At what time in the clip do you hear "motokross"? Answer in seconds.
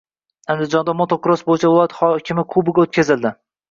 1.03-1.47